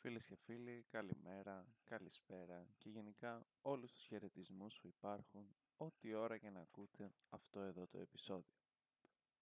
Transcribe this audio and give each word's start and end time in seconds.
Φίλες 0.00 0.26
και 0.26 0.36
φίλοι, 0.36 0.84
καλημέρα, 0.88 1.66
καλησπέρα 1.84 2.66
και 2.78 2.88
γενικά 2.88 3.46
όλους 3.62 3.92
τους 3.92 4.04
χαιρετισμούς 4.04 4.78
που 4.80 4.86
υπάρχουν 4.86 5.56
ό,τι 5.76 6.14
ώρα 6.14 6.38
και 6.38 6.50
να 6.50 6.60
ακούτε 6.60 7.14
αυτό 7.28 7.60
εδώ 7.60 7.86
το 7.86 7.98
επεισόδιο. 7.98 8.56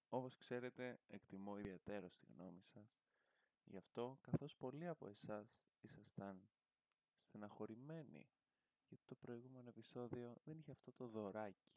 Όπως 0.08 0.36
ξέρετε, 0.36 1.00
εκτιμώ 1.06 1.58
ιδιαίτερο 1.58 2.08
τη 2.08 2.26
γνώμη 2.26 2.62
σας, 2.62 3.00
γι' 3.64 3.76
αυτό 3.76 4.18
καθώς 4.20 4.56
πολλοί 4.56 4.86
από 4.86 5.06
εσάς 5.06 5.60
ήσασταν 5.80 6.48
στεναχωρημένοι 7.16 8.28
γιατί 8.88 9.04
το 9.04 9.14
προηγούμενο 9.14 9.68
επεισόδιο 9.68 10.36
δεν 10.44 10.58
είχε 10.58 10.70
αυτό 10.70 10.92
το 10.92 11.06
δωράκι, 11.06 11.70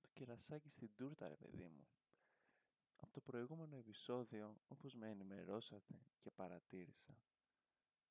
το 0.00 0.08
κερασάκι 0.12 0.68
στην 0.68 0.90
τούρτα 0.94 1.28
ρε 1.28 1.36
παιδί 1.36 1.68
μου. 1.68 1.88
Από 2.96 3.12
το 3.12 3.20
προηγούμενο 3.20 3.76
επεισόδιο, 3.76 4.56
όπως 4.68 4.94
με 4.94 5.10
ενημερώσατε 5.10 6.00
και 6.20 6.30
παρατήρησα, 6.30 7.16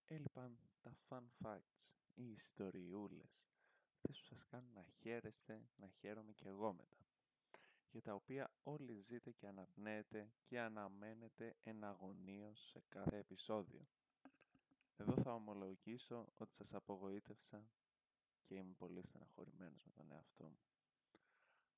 έλειπαν 0.07 0.59
τα 0.81 0.97
fun 1.09 1.23
facts, 1.43 1.93
οι 2.13 2.31
ιστοριούλες, 2.31 3.45
αυτές 3.95 4.19
που 4.19 4.25
σας 4.25 4.45
κάνουν 4.45 4.73
να 4.73 4.83
χαίρεστε, 4.83 5.67
να 5.75 5.87
χαίρομαι 5.87 6.33
και 6.33 6.47
εγώ 6.47 6.73
μετά, 6.73 7.05
για 7.91 8.01
τα 8.01 8.13
οποία 8.13 8.51
όλοι 8.63 8.99
ζείτε 8.99 9.31
και 9.31 9.47
αναπνέετε 9.47 10.31
και 10.43 10.59
αναμένετε 10.59 11.55
εναγωνίως 11.63 12.67
σε 12.69 12.83
κάθε 12.89 13.17
επεισόδιο. 13.17 13.87
Εδώ 14.97 15.21
θα 15.21 15.33
ομολογήσω 15.33 16.27
ότι 16.37 16.51
σας 16.51 16.73
απογοήτευσα 16.73 17.69
και 18.43 18.55
είμαι 18.55 18.73
πολύ 18.73 19.05
στεναχωρημένος 19.05 19.83
με 19.85 19.91
τον 19.91 20.11
εαυτό 20.11 20.43
μου. 20.43 20.59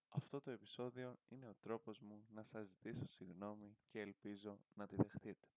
Αυτό 0.09 0.41
το 0.41 0.51
επεισόδιο 0.51 1.17
είναι 1.27 1.47
ο 1.47 1.55
τρόπος 1.55 1.99
μου 1.99 2.25
να 2.29 2.43
σας 2.43 2.67
ζητήσω 2.67 3.07
συγγνώμη 3.07 3.77
και 3.87 3.99
ελπίζω 3.99 4.59
να 4.73 4.87
τη 4.87 4.95
δεχτείτε 4.95 5.47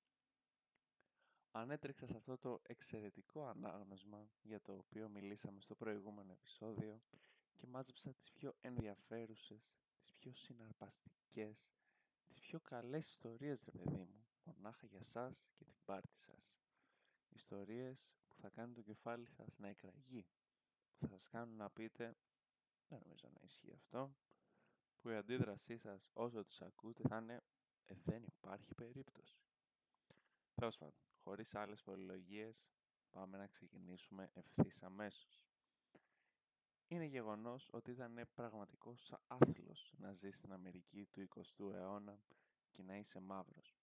ανέτρεξα 1.52 2.06
σε 2.06 2.16
αυτό 2.16 2.38
το 2.38 2.61
εξαιρετικό 2.62 3.47
ανάγνωσμα 3.47 4.30
για 4.42 4.61
το 4.61 4.73
οποίο 4.73 5.09
μιλήσαμε 5.09 5.61
στο 5.61 5.75
προηγούμενο 5.75 6.33
επεισόδιο 6.33 7.03
και 7.55 7.67
μάζεψα 7.67 8.12
τις 8.12 8.33
πιο 8.33 8.55
ενδιαφέρουσες, 8.61 9.75
τις 10.00 10.12
πιο 10.12 10.33
συναρπαστικές, 10.33 11.72
τις 12.25 12.41
πιο 12.41 12.61
καλές 12.61 13.09
ιστορίες 13.09 13.64
ρε 13.64 13.70
παιδί 13.70 14.05
μου, 14.05 14.27
μονάχα 14.44 14.86
για 14.86 15.03
σας 15.03 15.50
και 15.55 15.64
την 15.64 15.77
πάρτι 15.84 16.19
σας. 16.19 16.53
Ιστορίες 17.28 18.12
που 18.28 18.37
θα 18.37 18.48
κάνουν 18.48 18.75
το 18.75 18.83
κεφάλι 18.83 19.27
σας 19.27 19.59
να 19.59 19.69
εκραγεί, 19.69 20.27
που 20.89 20.97
θα 20.98 21.06
σας 21.09 21.28
κάνουν 21.28 21.56
να 21.56 21.70
πείτε, 21.70 22.16
δεν 22.89 23.00
νομίζω 23.03 23.28
να 23.28 23.41
ισχύει 23.44 23.72
αυτό, 23.75 24.14
που 25.00 25.09
η 25.09 25.14
αντίδρασή 25.14 25.77
σας 25.77 26.09
όσο 26.12 26.44
τους 26.44 26.61
ακούτε 26.61 27.09
θα 27.09 27.16
είναι 27.16 27.42
«Ε, 27.84 27.94
δεν 28.05 28.22
υπάρχει 28.22 28.75
περίπτωση». 28.75 29.39
Τέλος 30.55 30.77
πάντων, 30.77 31.11
χωρίς 31.25 31.55
άλλες 31.55 31.83
πολυλογίες, 31.83 32.67
πάμε 33.11 33.37
να 33.39 33.47
ξεκινήσουμε 33.47 34.31
ευθύς 34.34 34.83
αμέσως. 34.83 35.42
Είναι 36.89 37.05
γεγονός 37.05 37.69
ότι 37.70 37.91
ήταν 37.91 38.28
πραγματικός 38.34 39.15
άθλος 39.27 39.93
να 39.97 40.12
ζεις 40.12 40.37
στην 40.37 40.53
Αμερική 40.53 41.06
του 41.06 41.20
20ου 41.20 41.73
αιώνα 41.73 42.19
και 42.70 42.83
να 42.83 42.97
είσαι 42.97 43.20
μαύρος. 43.20 43.77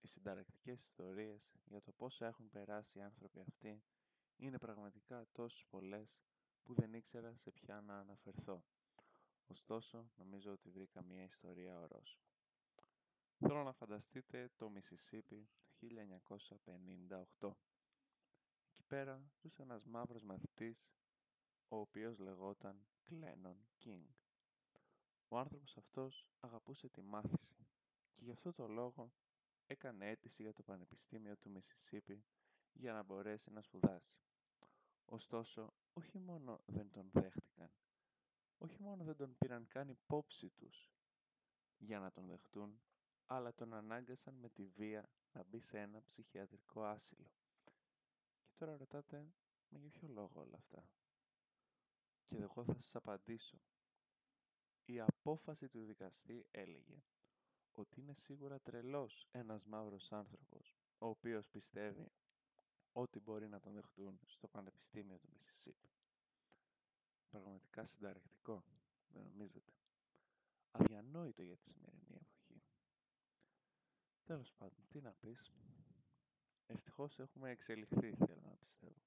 Οι 0.00 0.06
συνταρακτικές 0.06 0.82
ιστορίες 0.82 1.56
για 1.64 1.80
το 1.80 1.92
πόσο 1.92 2.24
έχουν 2.24 2.48
περάσει 2.48 2.98
οι 2.98 3.02
άνθρωποι 3.02 3.40
αυτοί 3.40 3.82
είναι 4.36 4.58
πραγματικά 4.58 5.26
τόσο 5.32 5.66
πολλές 5.70 6.20
που 6.62 6.74
δεν 6.74 6.94
ήξερα 6.94 7.36
σε 7.36 7.50
ποια 7.50 7.80
να 7.80 7.98
αναφερθώ. 7.98 8.64
Ωστόσο, 9.46 10.10
νομίζω 10.16 10.52
ότι 10.52 10.70
βρήκα 10.70 11.02
μια 11.02 11.24
ιστορία 11.24 11.80
ορόσημο. 11.80 12.26
Θέλω 13.38 13.62
να 13.62 13.72
φανταστείτε 13.72 14.50
το 14.56 14.68
Μισισίπι 14.70 15.48
το 15.64 15.67
1958. 15.80 17.56
Εκεί 18.68 18.82
πέρα 18.86 19.22
ζούσε 19.40 19.62
ένας 19.62 19.84
μαύρος 19.84 20.22
μαθητής, 20.22 20.88
ο 21.68 21.76
οποίος 21.76 22.18
λεγόταν 22.18 22.86
Κλένον 23.02 23.68
Κίνγκ. 23.76 24.06
Ο 25.28 25.38
άνθρωπος 25.38 25.76
αυτός 25.76 26.28
αγαπούσε 26.40 26.88
τη 26.88 27.02
μάθηση 27.02 27.66
και 28.14 28.24
γι' 28.24 28.30
αυτό 28.30 28.52
το 28.52 28.68
λόγο 28.68 29.12
έκανε 29.66 30.08
αίτηση 30.08 30.42
για 30.42 30.52
το 30.52 30.62
Πανεπιστήμιο 30.62 31.36
του 31.36 31.50
Μισισίπι 31.50 32.24
για 32.72 32.92
να 32.92 33.02
μπορέσει 33.02 33.50
να 33.50 33.62
σπουδάσει. 33.62 34.16
Ωστόσο, 35.04 35.74
όχι 35.92 36.18
μόνο 36.18 36.60
δεν 36.66 36.90
τον 36.90 37.10
δέχτηκαν, 37.12 37.70
όχι 38.58 38.82
μόνο 38.82 39.04
δεν 39.04 39.16
τον 39.16 39.36
πήραν 39.38 39.66
καν 39.66 39.88
υπόψη 39.88 40.50
τους 40.50 40.90
για 41.78 41.98
να 41.98 42.10
τον 42.10 42.26
δεχτούν, 42.26 42.80
αλλά 43.26 43.54
τον 43.54 43.74
ανάγκασαν 43.74 44.34
με 44.34 44.48
τη 44.48 44.64
βία 44.64 45.08
να 45.32 45.42
μπει 45.42 45.60
σε 45.60 45.78
ένα 45.78 46.02
ψυχιατρικό 46.02 46.82
άσυλο. 46.82 47.30
Και 48.44 48.54
τώρα 48.56 48.76
ρωτάτε, 48.76 49.32
με 49.68 49.78
για 49.78 49.90
ποιο 49.90 50.08
λόγο 50.08 50.40
όλα 50.40 50.56
αυτά; 50.56 50.88
Και 52.24 52.36
εγώ 52.36 52.64
θα 52.64 52.74
σας 52.74 52.94
απαντήσω. 52.94 53.58
Η 54.84 55.00
απόφαση 55.00 55.68
του 55.68 55.84
δικαστή 55.84 56.46
έλεγε 56.50 57.02
ότι 57.72 58.00
είναι 58.00 58.12
σίγουρα 58.14 58.60
τρελός 58.60 59.28
ένας 59.30 59.64
μαύρος 59.64 60.12
άνθρωπος, 60.12 60.76
ο 60.98 61.06
οποίος 61.06 61.48
πιστεύει 61.48 62.12
ότι 62.92 63.20
μπορεί 63.20 63.48
να 63.48 63.60
τον 63.60 63.72
δεχτούν 63.72 64.20
στο 64.26 64.48
Πανεπιστήμιο 64.48 65.18
του 65.18 65.28
Μισισίπη. 65.32 65.88
Πραγματικά 67.30 67.86
συνταρακτικό, 67.86 68.64
δεν 69.08 69.22
νομίζετε. 69.22 69.72
Αδιανόητο 70.70 71.42
για 71.42 71.56
τη 71.56 71.66
σημερινή 71.66 72.14
εποχή. 72.14 72.27
Τέλος 74.28 74.52
πάντων, 74.52 74.88
τι 74.88 75.00
να 75.00 75.12
πεις. 75.12 75.52
Ευτυχώς 76.66 77.18
έχουμε 77.18 77.50
εξελιχθεί, 77.50 78.14
θέλω 78.14 78.40
να 78.44 78.56
πιστεύω. 78.56 79.02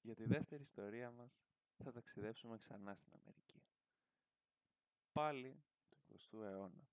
Για 0.00 0.14
τη 0.14 0.24
δεύτερη 0.24 0.62
ιστορία 0.62 1.10
μας 1.10 1.42
θα 1.76 1.92
ταξιδέψουμε 1.92 2.58
ξανά 2.58 2.94
στην 2.94 3.12
Αμερική. 3.14 3.62
Πάλι 5.12 5.62
του 5.88 5.98
20ου 6.08 6.42
αιώνα. 6.42 6.88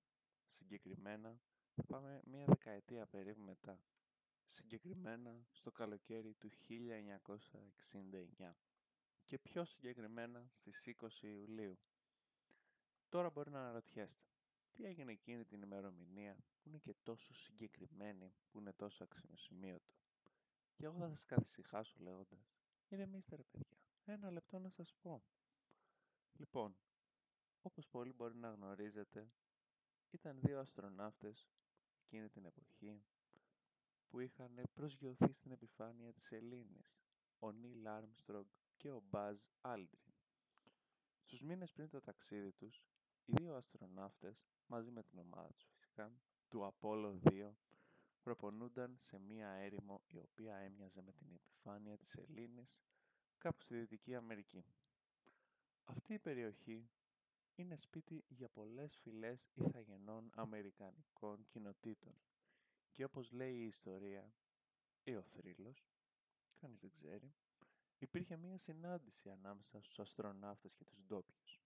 Συγκεκριμένα 0.47 1.41
θα 1.75 1.83
πάμε 1.83 2.21
μία 2.25 2.45
δεκαετία 2.45 3.05
περίπου 3.05 3.41
μετά. 3.41 3.83
Συγκεκριμένα 4.45 5.45
στο 5.51 5.71
καλοκαίρι 5.71 6.33
του 6.33 6.49
1969. 8.43 8.55
Και 9.25 9.39
πιο 9.39 9.65
συγκεκριμένα 9.65 10.49
στις 10.51 10.87
20 10.99 11.23
Ιουλίου. 11.23 11.79
Τώρα 13.09 13.29
μπορεί 13.29 13.49
να 13.49 13.59
αναρωτιέστε. 13.59 14.30
Τι 14.81 14.87
έγινε 14.87 15.11
εκείνη 15.11 15.45
την 15.45 15.61
ημερομηνία 15.61 16.35
που 16.35 16.69
είναι 16.69 16.77
και 16.77 16.93
τόσο 17.03 17.33
συγκεκριμένη, 17.33 18.33
που 18.51 18.59
είναι 18.59 18.73
τόσο 18.73 19.03
αξιοσημείωτο. 19.03 19.93
Και 20.75 20.85
εγώ 20.85 20.97
θα 20.97 21.09
σας 21.09 21.25
καθησυχάσω 21.25 21.97
λέγοντας, 21.99 22.53
ηρεμήστε 22.87 23.35
ρε 23.35 23.43
παιδιά, 23.43 23.77
ένα 24.05 24.31
λεπτό 24.31 24.59
να 24.59 24.69
σας 24.69 24.93
πω. 25.01 25.23
Λοιπόν, 26.33 26.75
όπως 27.61 27.87
πολύ 27.87 28.13
μπορεί 28.13 28.35
να 28.35 28.49
γνωρίζετε, 28.49 29.31
ήταν 30.09 30.39
δύο 30.41 30.59
αστροναύτες 30.59 31.49
εκείνη 32.03 32.29
την 32.29 32.45
εποχή 32.45 33.03
που 34.07 34.19
είχαν 34.19 34.61
προσγειωθεί 34.73 35.33
στην 35.33 35.51
επιφάνεια 35.51 36.13
της 36.13 36.31
Σελήνης, 36.31 36.97
ο 37.39 37.51
Νίλ 37.51 37.87
Άρμστρογκ 37.87 38.47
και 38.77 38.91
ο 38.91 38.99
Μπάζ 39.09 39.43
Άλντριν. 39.61 40.13
Στους 41.21 41.41
μήνες 41.41 41.71
πριν 41.71 41.89
το 41.89 42.01
ταξίδι 42.01 42.51
τους, 42.51 42.83
οι 43.25 43.33
δύο 43.35 43.55
αστροναύτες, 43.55 44.45
μαζί 44.65 44.91
με 44.91 45.03
την 45.03 45.19
ομάδα 45.19 45.49
τους 45.53 45.67
φυσικά, 45.73 46.11
του 46.49 46.65
Απόλλω 46.65 47.19
2 47.23 47.53
προπονούνταν 48.21 48.95
σε 48.97 49.19
μία 49.19 49.47
έρημο 49.47 50.01
η 50.07 50.17
οποία 50.17 50.55
έμοιαζε 50.55 51.01
με 51.01 51.11
την 51.11 51.31
επιφάνεια 51.31 51.97
της 51.97 52.13
Σελήνης 52.15 52.81
κάπου 53.37 53.61
στη 53.61 53.77
Δυτική 53.77 54.15
Αμερική. 54.15 54.65
Αυτή 55.83 56.13
η 56.13 56.19
περιοχή 56.19 56.89
είναι 57.55 57.75
σπίτι 57.75 58.23
για 58.27 58.49
πολλές 58.49 58.97
φυλές 58.97 59.49
ηθαγενών 59.53 60.29
Αμερικανικών 60.35 61.45
κοινοτήτων 61.47 62.13
και 62.91 63.03
όπως 63.03 63.31
λέει 63.31 63.55
η 63.55 63.65
ιστορία 63.65 64.33
ή 65.03 65.15
ο 65.15 65.21
θρύλος, 65.21 65.87
κανείς 66.55 66.81
δεν 66.81 66.91
ξέρει, 66.91 67.33
υπήρχε 67.97 68.37
μία 68.37 68.57
συνάντηση 68.57 69.29
ανάμεσα 69.29 69.81
στους 69.81 69.99
αστροναύτες 69.99 70.75
και 70.75 70.85
τους 70.85 71.01
ντόπιους. 71.05 71.60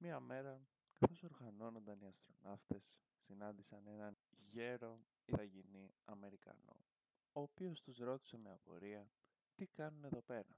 Μία 0.00 0.20
μέρα 0.20 0.66
Καθώς 0.98 1.22
οργανώνονταν 1.22 2.00
οι 2.00 2.06
αστροναύτες, 2.06 2.92
συνάντησαν 3.18 3.86
έναν 3.86 4.16
γέρο 4.50 5.00
ηθαγενή 5.24 5.94
Αμερικανό, 6.04 6.76
ο 7.32 7.40
οποίος 7.40 7.82
τους 7.82 7.98
ρώτησε 7.98 8.38
με 8.38 8.50
απορία 8.50 9.10
τι 9.54 9.66
κάνουν 9.66 10.04
εδώ 10.04 10.20
πέρα; 10.20 10.56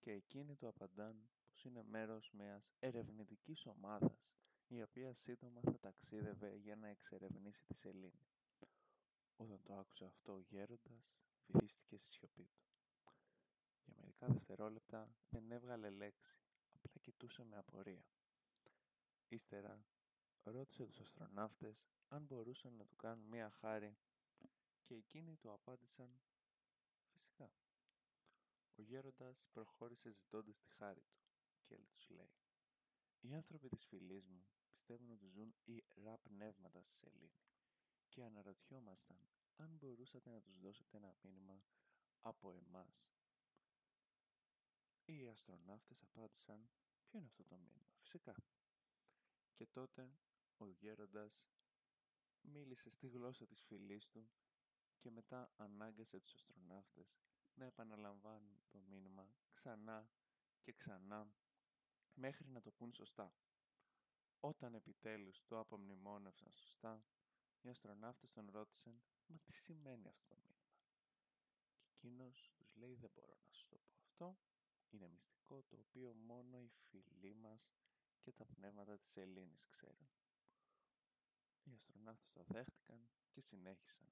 Και 0.00 0.10
εκείνοι 0.10 0.56
του 0.56 0.68
απαντάν 0.68 1.30
πως 1.50 1.64
είναι 1.64 1.82
μέρος 1.82 2.30
μιας 2.32 2.72
ερευνητικής 2.78 3.66
ομάδας, 3.66 4.28
η 4.68 4.82
οποία 4.82 5.14
σύντομα 5.14 5.60
θα 5.60 5.78
ταξίδευε 5.78 6.54
για 6.54 6.76
να 6.76 6.88
εξερευνήσει 6.88 7.64
τη 7.64 7.74
σελήνη. 7.74 8.26
Όταν 9.36 9.62
το 9.62 9.74
άκουσε 9.74 10.04
αυτό 10.04 10.32
ο 10.32 10.40
γέροντας, 10.40 11.12
βυθίστηκε 11.46 11.96
στη 11.96 12.10
σιωπή 12.10 12.44
του. 12.44 12.62
Για 13.84 13.94
μερικά 13.96 14.26
δευτερόλεπτα 14.26 15.14
δεν 15.28 15.50
έβγαλε 15.50 15.90
λέξη, 15.90 16.40
απλά 16.72 17.00
κοιτούσε 17.00 17.44
με 17.44 17.56
απορία. 17.56 18.04
Ύστερα 19.28 19.84
ρώτησε 20.42 20.86
τους 20.86 21.00
αστροναύτες 21.00 21.86
αν 22.08 22.24
μπορούσαν 22.24 22.76
να 22.76 22.84
του 22.86 22.96
κάνουν 22.96 23.24
μία 23.24 23.50
χάρη 23.50 23.96
και 24.82 24.94
εκείνοι 24.94 25.36
του 25.36 25.52
απάντησαν 25.52 26.20
γέροντας 28.82 29.46
προχώρησε 29.52 30.10
ζητώντας 30.10 30.60
τη 30.60 30.68
χάρη 30.70 31.00
του 31.00 31.20
και 31.64 31.76
τους 31.76 32.08
λέει 32.08 32.32
«Οι 33.20 33.34
άνθρωποι 33.34 33.68
της 33.68 33.84
φυλής 33.84 34.26
μου 34.26 34.46
πιστεύουν 34.70 35.10
ότι 35.10 35.26
ζουν 35.26 35.54
ιερά 35.64 36.18
πνεύματα 36.18 36.82
στη 36.82 36.94
σελήνη 36.94 37.42
και 38.08 38.24
αναρωτιόμασταν 38.24 39.28
αν 39.56 39.76
μπορούσατε 39.76 40.30
να 40.30 40.40
τους 40.40 40.58
δώσετε 40.58 40.96
ένα 40.96 41.14
μήνυμα 41.22 41.62
από 42.20 42.52
εμάς. 42.52 43.12
Οι 45.04 45.28
αστροναύτες 45.28 46.02
απάντησαν 46.02 46.70
«Ποιο 47.04 47.18
είναι 47.18 47.26
αυτό 47.26 47.44
το 47.44 47.56
μήνυμα, 47.56 47.88
φυσικά». 47.98 48.34
Και 49.58 49.66
τότε 49.66 50.10
ο 50.56 50.66
γέροντας 50.68 51.42
μίλησε 52.40 52.90
στη 52.90 53.08
γλώσσα 53.08 53.46
της 53.46 53.62
φυλής 53.62 54.08
του 54.08 54.30
και 54.98 55.10
μετά 55.10 55.52
ανάγκασε 55.56 56.20
τους 56.20 56.34
αστροναύτες 56.34 57.18
να 57.54 57.64
επαναλαμβάνουν 57.64 58.62
το 58.70 58.80
μήνυμα 58.80 59.34
ξανά 59.50 60.10
και 60.60 60.72
ξανά 60.72 61.32
μέχρι 62.14 62.48
να 62.48 62.60
το 62.60 62.70
πούν 62.70 62.92
σωστά. 62.92 63.34
Όταν 64.40 64.74
επιτέλους 64.74 65.44
το 65.46 65.58
απομνημόνευσαν 65.58 66.52
σωστά, 66.52 67.04
οι 67.60 67.68
αστροναύτες 67.68 68.32
τον 68.32 68.50
ρώτησαν 68.50 69.02
«Μα 69.26 69.38
τι 69.38 69.52
σημαίνει 69.52 70.08
αυτό 70.08 70.26
το 70.26 70.36
μήνυμα» 70.36 70.82
και 71.76 71.86
εκείνος 71.86 72.52
τους 72.54 72.74
λέει 72.74 72.94
«Δεν 72.94 73.10
μπορώ 73.10 73.36
να 73.46 73.52
σου 73.52 73.68
το 73.68 73.78
πω 73.78 73.94
αυτό, 73.96 74.38
είναι 74.90 75.08
μυστικό 75.08 75.62
το 75.62 75.76
οποίο 75.78 76.14
μόνο 76.14 76.60
οι 76.60 76.68
φίλοι 76.68 77.34
μας 77.34 77.72
και 78.30 78.34
τα 78.34 78.44
πνεύματα 78.44 78.98
της 78.98 79.16
Ελλήνης 79.16 79.66
ξέρουν». 79.66 80.08
Οι 81.62 81.72
αστροναύτες 81.72 82.30
το 82.32 82.42
δέχτηκαν 82.46 83.08
και 83.30 83.40
συνέχισαν. 83.40 84.08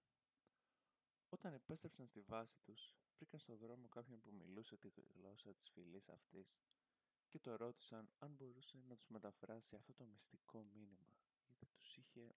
Όταν 1.28 1.52
επέστρεψαν 1.52 2.06
στη 2.06 2.20
βάση 2.20 2.58
τους, 2.60 2.94
βρήκαν 3.16 3.40
στο 3.40 3.56
δρόμο 3.56 3.88
κάποιον 3.88 4.20
που 4.20 4.32
μιλούσε 4.32 4.76
τη 4.76 4.88
γλώσσα 5.14 5.54
της 5.54 5.70
φυλής 5.70 6.08
αυτής 6.08 6.56
και 7.28 7.38
το 7.38 7.56
ρώτησαν 7.56 8.10
αν 8.18 8.34
μπορούσε 8.34 8.78
να 8.88 8.96
τους 8.96 9.08
μεταφράσει 9.08 9.74
αυτό 9.76 9.94
το 9.94 10.04
μυστικό 10.04 10.62
μήνυμα, 10.62 11.16
γιατί 11.46 11.66
τους 11.66 11.96
είχε, 11.96 12.34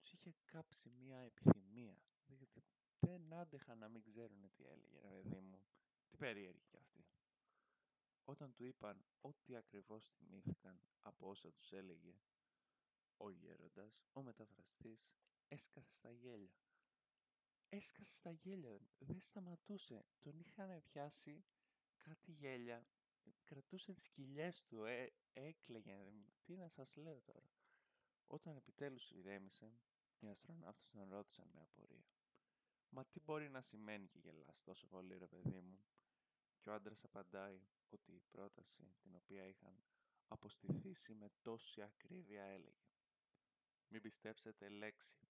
τους 0.00 0.12
είχε 0.12 0.34
κάψει 0.44 0.90
μία 0.90 1.18
επιθυμία, 1.18 1.98
γιατί 2.26 2.64
δεν 3.00 3.32
άντεχαν 3.32 3.78
να 3.78 3.88
μην 3.88 4.02
ξέρουν 4.02 4.50
τι 4.50 4.64
έλεγε, 4.64 5.00
ρε 5.00 5.08
παιδί 5.08 5.40
μου, 5.40 5.66
τι 6.08 6.16
περίεργη 6.16 6.64
κι 6.68 6.76
αυτή. 6.76 7.04
Όταν 8.28 8.54
του 8.54 8.64
είπαν 8.64 9.04
ό,τι 9.20 9.56
ακριβώς 9.56 10.10
θυμήθηκαν 10.10 10.80
από 11.02 11.28
όσα 11.28 11.52
τους 11.52 11.72
έλεγε, 11.72 12.14
ο 13.16 13.30
γέροντας, 13.30 14.04
ο 14.12 14.22
μεταφραστής, 14.22 15.10
έσκασε 15.48 15.94
στα 15.94 16.10
γέλια. 16.10 16.60
Έσκασε 17.68 18.14
στα 18.14 18.30
γέλια, 18.30 18.80
δεν 18.98 19.20
σταματούσε. 19.22 20.04
Τον 20.20 20.38
είχαν 20.38 20.82
πιάσει 20.82 21.44
κάτι 21.96 22.32
γέλια. 22.32 22.86
Κρατούσε 23.44 23.92
τις 23.92 24.08
κοιλιές 24.08 24.64
του, 24.66 24.84
ε, 24.84 25.12
έκλαιγε. 25.32 26.12
Τι 26.44 26.56
να 26.56 26.68
σας 26.68 26.96
λέω 26.96 27.20
τώρα. 27.20 27.50
Όταν 28.26 28.56
επιτέλους 28.56 29.10
ηρέμησε, 29.10 29.72
οι 30.18 30.28
αστροναύτες 30.28 30.90
τον 30.90 31.08
ρώτησαν 31.08 31.50
με 31.52 31.60
απορία. 31.60 32.06
«Μα 32.88 33.04
τι 33.04 33.20
μπορεί 33.20 33.50
να 33.50 33.60
σημαίνει 33.60 34.06
και 34.06 34.18
γελάς 34.18 34.62
τόσο 34.62 34.86
πολύ 34.86 35.18
ρε 35.18 35.26
παιδί 35.26 35.60
μου» 35.60 35.78
και 35.80 35.95
ο 35.95 35.95
άντρας 36.76 37.04
απαντάει 37.04 37.60
ότι 37.88 38.12
η 38.12 38.22
πρόταση 38.30 38.94
την 39.02 39.14
οποία 39.14 39.46
είχαν 39.46 39.84
αποστηθήσει 40.28 41.14
με 41.14 41.30
τόση 41.42 41.82
ακρίβεια 41.82 42.42
έλεγε 42.42 42.86
«Μην 43.88 44.00
πιστέψετε 44.02 44.68
λέξη 44.68 45.28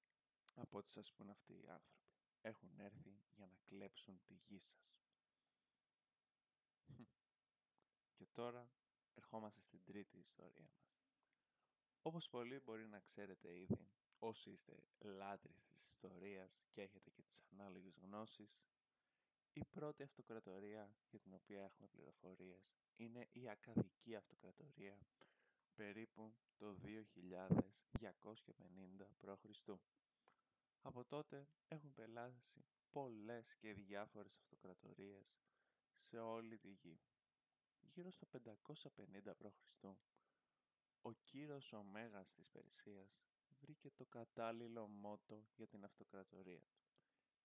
από 0.54 0.78
ό,τι 0.78 0.90
σας 0.90 1.12
πούν 1.12 1.30
αυτοί 1.30 1.52
οι 1.52 1.68
άνθρωποι. 1.68 2.10
Έχουν 2.40 2.80
έρθει 2.80 3.20
για 3.34 3.46
να 3.46 3.56
κλέψουν 3.64 4.20
τη 4.24 4.34
γη 4.34 4.58
σας». 4.58 5.00
Και 8.14 8.26
τώρα 8.32 8.70
ερχόμαστε 9.14 9.60
στην 9.60 9.82
τρίτη 9.84 10.18
ιστορία 10.18 10.70
μας. 10.74 11.00
Όπως 12.02 12.28
πολλοί 12.28 12.60
μπορεί 12.60 12.86
να 12.86 13.00
ξέρετε 13.00 13.58
ήδη, 13.58 13.90
όσοι 14.18 14.50
είστε 14.50 14.82
λάτρεις 15.00 15.64
της 15.64 15.86
ιστορίας 15.88 16.62
και 16.70 16.82
έχετε 16.82 17.10
και 17.10 17.22
τις 17.22 17.40
ανάλογες 17.52 17.98
γνώσεις, 17.98 18.58
η 19.56 19.64
πρώτη 19.64 20.02
αυτοκρατορία 20.02 20.96
για 21.10 21.18
την 21.20 21.34
οποία 21.34 21.62
έχουμε 21.62 21.88
πληροφορίες 21.88 22.76
είναι 22.96 23.28
η 23.32 23.48
Ακαδική 23.48 24.14
Αυτοκρατορία 24.14 24.98
περίπου 25.74 26.34
το 26.56 26.76
2250 26.84 26.90
π.Χ. 29.20 29.68
Από 30.82 31.04
τότε 31.04 31.48
έχουν 31.68 31.92
πελάσει 31.94 32.64
πολλές 32.90 33.54
και 33.54 33.74
διάφορες 33.74 34.36
αυτοκρατορίες 34.36 35.38
σε 35.96 36.18
όλη 36.18 36.58
τη 36.58 36.68
γη. 36.68 37.00
Γύρω 37.80 38.10
στο 38.10 38.26
550 38.32 39.32
π.Χ. 39.38 39.84
ο 41.02 41.12
κύρος 41.12 41.72
ο 41.72 41.82
Μέγας 41.82 42.34
της 42.34 42.48
Περσίας 42.50 43.20
βρήκε 43.60 43.90
το 43.90 44.04
κατάλληλο 44.06 44.86
μότο 44.86 45.44
για 45.56 45.66
την 45.66 45.84
αυτοκρατορία 45.84 46.60
του. 46.60 46.80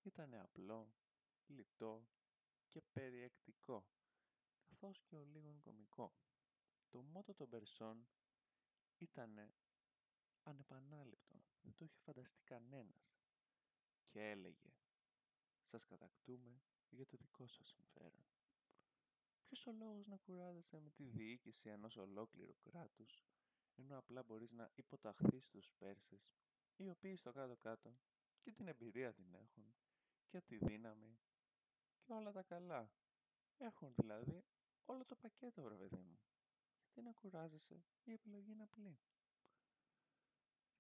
Ήτανε 0.01 0.39
απλό, 0.39 0.93
λιτό 1.47 2.07
και 2.67 2.81
περιεκτικό, 2.81 3.85
καθώς 4.65 5.01
και 5.01 5.15
ο 5.15 5.23
λίγον 5.23 5.59
κομικό. 5.59 6.13
Το 6.89 7.01
μότο 7.01 7.33
των 7.33 7.49
Περσών 7.49 8.07
ήτανε 8.97 9.53
ανεπανάληπτο, 10.43 11.43
δεν 11.61 11.73
το 11.75 11.85
είχε 11.85 11.99
φανταστεί 11.99 12.41
κανένας 12.43 13.15
και 14.07 14.29
έλεγε 14.29 14.73
«Σας 15.63 15.85
κατακτούμε 15.85 16.61
για 16.89 17.05
το 17.05 17.17
δικό 17.17 17.47
σας 17.47 17.67
συμφέρον». 17.67 18.25
Ποιος 19.45 19.67
ο 19.67 19.71
λόγος 19.71 20.07
να 20.07 20.17
κουράζεσαι 20.17 20.79
με 20.79 20.89
τη 20.89 21.03
διοίκηση 21.03 21.69
ενός 21.69 21.97
ολόκληρου 21.97 22.55
κράτους 22.59 23.25
ενώ 23.75 23.97
απλά 23.97 24.23
μπορείς 24.23 24.51
να 24.51 24.71
υποταχθείς 24.75 25.43
στους 25.43 25.71
Πέρσες, 25.77 26.33
οι 26.75 26.89
οποίοι 26.89 27.15
στο 27.15 27.31
κάτω-κάτω 27.31 27.97
και 28.41 28.51
την 28.51 28.67
εμπειρία 28.67 29.13
την 29.13 29.33
έχουν 29.33 29.75
και 30.27 30.41
τη 30.41 30.57
δύναμη 30.57 31.19
και 31.23 31.30
όλα 32.21 32.31
τα 32.31 32.44
καλά. 32.44 32.91
Έχουν 33.57 33.94
δηλαδή 33.95 34.44
όλο 34.85 35.06
το 35.06 35.15
πακέτο, 35.15 35.62
βρε 35.62 35.75
παιδί 35.75 35.97
μου. 35.97 36.19
Γιατί 36.83 37.01
να 37.01 37.12
κουράζεσαι, 37.12 37.83
η 38.03 38.12
επιλογή 38.12 38.51
είναι 38.51 38.63
απλή. 38.63 39.00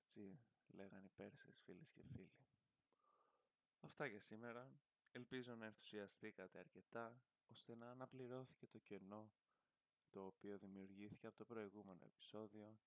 Έτσι 0.01 0.39
λέγανε 0.67 1.05
οι 1.05 1.11
Πέρσες 1.15 1.59
φίλες 1.65 1.89
και 1.89 2.03
φίλοι. 2.03 2.45
Αυτά 3.79 4.05
για 4.05 4.19
σήμερα. 4.19 4.71
Ελπίζω 5.11 5.55
να 5.55 5.65
ενθουσιαστήκατε 5.65 6.59
αρκετά 6.59 7.21
ώστε 7.51 7.75
να 7.75 7.91
αναπληρώθηκε 7.91 8.67
το 8.67 8.79
κενό 8.79 9.31
το 10.09 10.25
οποίο 10.25 10.57
δημιουργήθηκε 10.57 11.27
από 11.27 11.37
το 11.37 11.45
προηγούμενο 11.45 12.05
επεισόδιο 12.05 12.79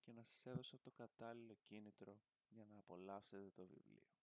και 0.00 0.12
να 0.12 0.22
σας 0.22 0.46
έδωσα 0.46 0.78
το 0.80 0.90
κατάλληλο 0.90 1.54
κίνητρο 1.54 2.20
για 2.48 2.64
να 2.64 2.78
απολαύσετε 2.78 3.50
το 3.50 3.66
βιβλίο. 3.66 4.13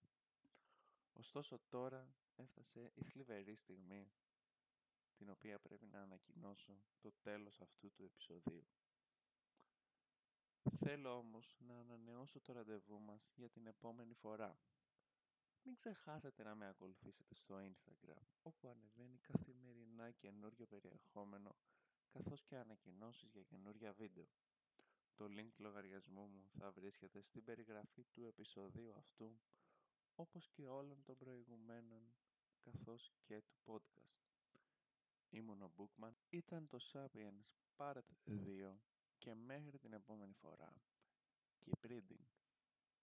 Ωστόσο 1.13 1.60
τώρα 1.70 2.15
έφτασε 2.36 2.91
η 2.96 3.03
θλιβερή 3.03 3.56
στιγμή 3.56 4.12
την 5.15 5.30
οποία 5.30 5.60
πρέπει 5.60 5.86
να 5.86 6.01
ανακοινώσω 6.01 6.84
το 7.00 7.12
τέλος 7.22 7.62
αυτού 7.62 7.91
του 7.91 8.03
επεισοδίου. 8.03 8.68
Θέλω 10.77 11.18
όμως 11.18 11.56
να 11.60 11.80
ανανεώσω 11.80 12.41
το 12.41 12.53
ραντεβού 12.53 13.00
μας 13.00 13.32
για 13.36 13.50
την 13.50 13.68
επόμενη 13.68 14.13
φορά. 14.13 14.60
Μην 15.63 15.75
ξεχάσετε 15.75 16.44
να 16.44 16.56
με 16.56 16.68
ακολουθήσετε 16.68 17.36
στο 17.36 17.56
Instagram, 17.56 18.24
όπου 18.41 18.68
ανεβαίνει 18.70 19.18
καθημερινά 19.18 20.12
καινούριο 20.12 20.65
περιεχόμενο, 20.68 21.56
καθώς 22.10 22.44
και 22.44 22.56
ανακοινώσεις 22.56 23.32
για 23.32 23.44
καινούρια 23.44 23.94
βίντεο. 23.94 24.25
Το 25.15 25.25
link 25.25 25.51
λογαριασμού 25.58 26.27
μου 26.27 26.50
θα 26.58 26.72
βρίσκεται 26.72 27.22
στην 27.22 27.44
περιγραφή 27.44 28.03
του 28.03 28.24
επεισοδίου 28.24 28.94
αυτού, 28.98 29.39
όπως 30.15 30.50
και 30.50 30.68
όλων 30.68 31.03
των 31.03 31.18
προηγουμένων, 31.18 32.13
καθώς 32.60 33.12
και 33.24 33.41
του 33.41 33.56
podcast. 33.65 34.22
Ήμουν 35.30 35.62
ο 35.62 35.72
Bookman, 35.77 36.12
ήταν 36.30 36.68
το 36.68 36.77
Sapiens 36.91 37.46
Part 37.77 38.01
2 38.25 38.77
και 39.18 39.34
μέχρι 39.34 39.80
την 39.80 39.94
επόμενη 39.94 40.34
φορά. 40.34 40.74
Keep 41.65 41.91
reading. 41.91 42.40